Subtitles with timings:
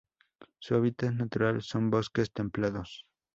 [0.57, 3.05] Su hábitat natural son: Bosques templados.